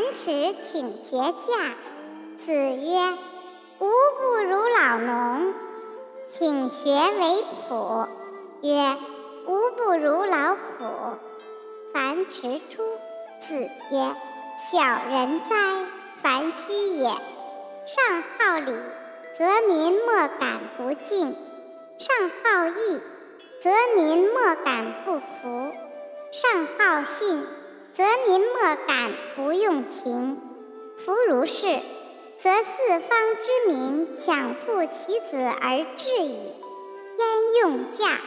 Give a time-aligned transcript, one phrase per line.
[0.00, 1.74] 樊迟请学驾。
[2.46, 3.18] 子曰
[3.80, 5.52] ：“吾不如老农。”
[6.32, 8.08] 请学为仆。
[8.62, 8.96] 曰
[9.46, 11.18] ：“吾不如老仆。”
[11.92, 12.82] 樊迟出。
[13.46, 14.16] 子曰
[14.72, 15.84] ：“小人哉，
[16.22, 17.10] 樊须也！
[17.84, 18.72] 上好礼，
[19.36, 21.34] 则民莫敢不敬；
[21.98, 23.00] 上好义，
[23.62, 25.74] 则民莫敢不服；
[26.32, 27.46] 上好信，
[27.96, 30.40] 则民莫敢不用情。
[30.98, 31.66] 夫如是，
[32.38, 36.38] 则四方之民强负其子而治矣。
[37.18, 38.18] 焉用驾？”